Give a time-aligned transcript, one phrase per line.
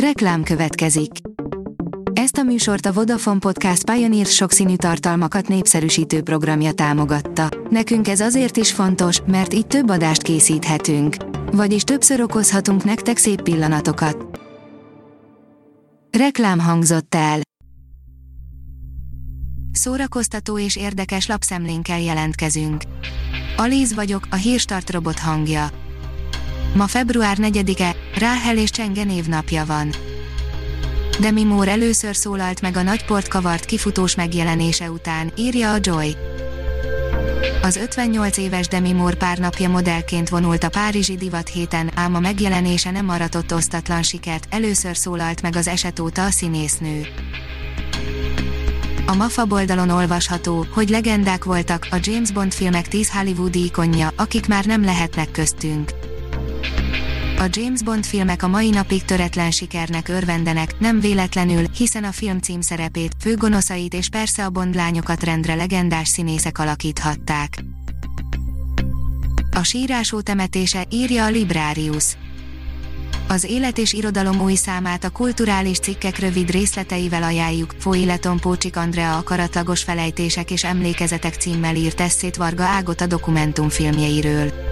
[0.00, 1.10] Reklám következik.
[2.12, 7.48] Ezt a műsort a Vodafone Podcast Pioneer sokszínű tartalmakat népszerűsítő programja támogatta.
[7.70, 11.16] Nekünk ez azért is fontos, mert így több adást készíthetünk.
[11.52, 14.40] Vagyis többször okozhatunk nektek szép pillanatokat.
[16.18, 17.40] Reklám hangzott el.
[19.72, 22.82] Szórakoztató és érdekes lapszemlénkkel jelentkezünk.
[23.56, 25.85] Alíz vagyok, a hírstart robot hangja.
[26.74, 29.94] Ma február 4-e, Ráhel és Csenge névnapja van.
[31.20, 36.16] Demi Moore először szólalt meg a nagy port kavart kifutós megjelenése után, írja a Joy.
[37.62, 42.20] Az 58 éves Demi Moore pár napja modellként vonult a Párizsi Divat héten, ám a
[42.20, 47.06] megjelenése nem maratott osztatlan sikert, először szólalt meg az eset óta a színésznő.
[49.06, 54.46] A MAFA oldalon olvasható, hogy legendák voltak a James Bond filmek 10 Hollywoodi ikonja, akik
[54.46, 55.90] már nem lehetnek köztünk.
[57.38, 62.38] A James Bond filmek a mai napig töretlen sikernek örvendenek, nem véletlenül, hiszen a film
[62.38, 67.62] címszerepét, főgonoszait és persze a Bond lányokat rendre legendás színészek alakíthatták.
[69.50, 72.16] A sírásó temetése, írja a Librarius.
[73.28, 79.16] Az Élet és Irodalom új számát a kulturális cikkek rövid részleteivel ajánljuk, Foileton Pócsik Andrea
[79.16, 84.65] akaratlagos felejtések és emlékezetek címmel írt eszét Varga Ágot a dokumentumfilmjeiről.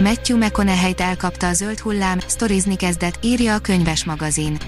[0.00, 4.58] Matthew McConaughey-t elkapta a zöld hullám, sztorizni kezdett, írja a könyves magazin.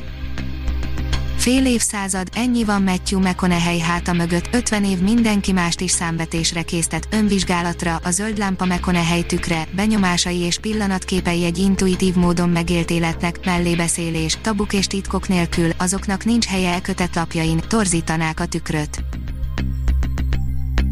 [1.37, 7.09] Fél évszázad, ennyi van Matthew McConaughey háta mögött, 50 év mindenki mást is számvetésre késztet,
[7.11, 14.39] önvizsgálatra, a zöld lámpa McConaughey tükre, benyomásai és pillanatképei egy intuitív módon megélt életnek, mellébeszélés,
[14.43, 19.05] tabuk és titkok nélkül, azoknak nincs helye e kötet lapjain, torzítanák a tükröt.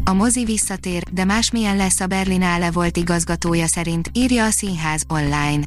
[0.07, 5.63] A mozi visszatér, de másmilyen lesz a Berlinale volt igazgatója szerint, írja a színház online.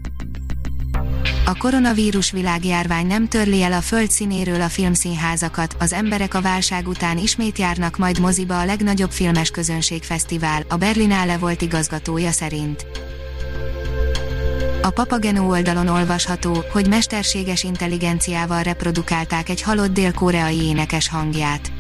[1.45, 6.89] A koronavírus világjárvány nem törli el a föld színéről a filmszínházakat, az emberek a válság
[6.89, 12.87] után ismét járnak majd moziba a legnagyobb filmes közönségfesztivál, a Berlinale volt igazgatója szerint.
[14.83, 21.78] A Papageno oldalon olvasható, hogy mesterséges intelligenciával reprodukálták egy halott dél-koreai énekes hangját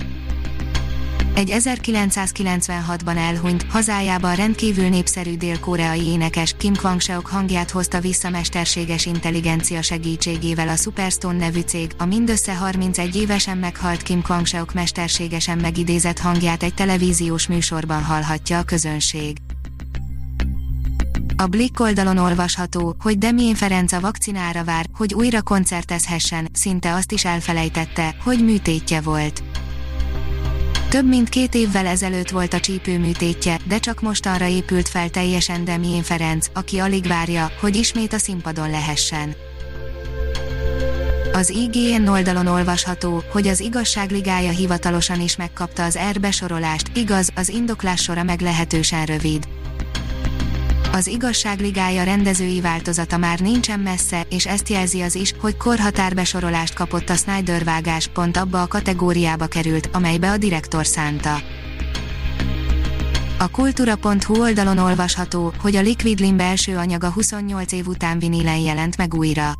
[1.38, 9.82] egy 1996-ban elhunyt, hazájában rendkívül népszerű dél-koreai énekes Kim Kwang-seok hangját hozta vissza mesterséges intelligencia
[9.82, 16.62] segítségével a Superstone nevű cég, a mindössze 31 évesen meghalt Kim Kwang-seok mesterségesen megidézett hangját
[16.62, 19.37] egy televíziós műsorban hallhatja a közönség.
[21.37, 27.12] A Blick oldalon olvasható, hogy Demien Ferenc a vakcinára vár, hogy újra koncertezhessen, szinte azt
[27.12, 29.43] is elfelejtette, hogy műtétje volt.
[30.88, 36.03] Több mint két évvel ezelőtt volt a csípőműtétje, de csak mostanra épült fel teljesen Demien
[36.03, 39.34] Ferenc, aki alig várja, hogy ismét a színpadon lehessen.
[41.32, 47.49] Az IGN oldalon olvasható, hogy az igazságligája hivatalosan is megkapta az R besorolást, igaz, az
[47.49, 49.49] indoklás sora meglehetősen rövid.
[50.99, 57.09] Az igazságligája rendezői változata már nincsen messze, és ezt jelzi az is, hogy korhatárbesorolást kapott
[57.09, 61.35] a Snyder vágás, pont abba a kategóriába került, amelybe a direktor szánta.
[63.39, 68.97] A kultúra.hu oldalon olvasható, hogy a Liquid Limb első anyaga 28 év után vinilen jelent
[68.97, 69.55] meg újra.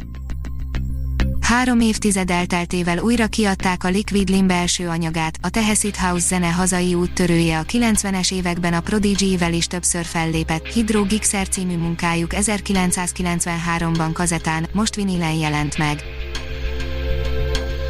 [1.49, 6.95] Három évtized elteltével újra kiadták a Liquid Limb első anyagát, a Tehesit House zene hazai
[6.95, 14.67] úttörője a 90-es években a Prodigy-vel is többször fellépett, Hydro Gixer című munkájuk 1993-ban kazetán,
[14.73, 16.03] most vinilen jelent meg.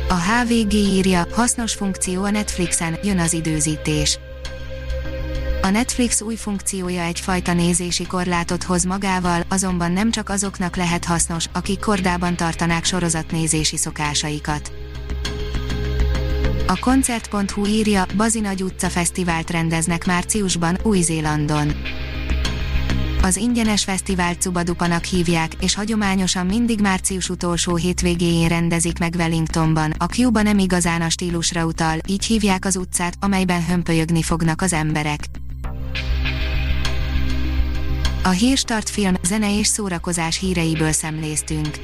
[0.09, 4.19] A HVG írja, hasznos funkció a Netflixen, jön az időzítés
[5.69, 11.45] a Netflix új funkciója egyfajta nézési korlátot hoz magával, azonban nem csak azoknak lehet hasznos,
[11.53, 14.73] akik kordában tartanák sorozatnézési szokásaikat.
[16.67, 21.73] A koncert.hu írja, Bazinagy utca fesztivált rendeznek márciusban, Új-Zélandon.
[23.23, 29.95] Az ingyenes fesztivált Cubadupanak hívják, és hagyományosan mindig március utolsó hétvégéjén rendezik meg Wellingtonban.
[29.99, 34.73] A Cuba nem igazán a stílusra utal, így hívják az utcát, amelyben hömpölyögni fognak az
[34.73, 35.21] emberek.
[38.23, 41.79] A Hírstart film, zene és szórakozás híreiből szemléztünk.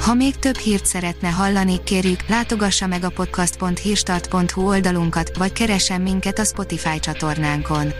[0.00, 6.38] Ha még több hírt szeretne hallani, kérjük, látogassa meg a podcast.hírstart.hu oldalunkat, vagy keressen minket
[6.38, 7.92] a Spotify csatornánkon.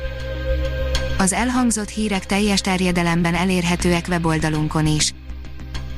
[1.19, 5.15] Az elhangzott hírek teljes terjedelemben elérhetőek weboldalunkon is.